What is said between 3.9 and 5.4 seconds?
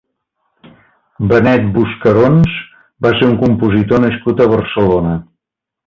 nascut a Barcelona.